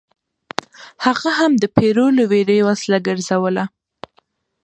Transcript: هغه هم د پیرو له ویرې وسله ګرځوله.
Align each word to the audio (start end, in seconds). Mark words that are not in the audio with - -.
هغه 1.05 1.29
هم 1.39 1.51
د 1.57 1.63
پیرو 1.75 2.07
له 2.17 2.23
ویرې 2.31 2.59
وسله 2.69 2.97
ګرځوله. 3.07 3.65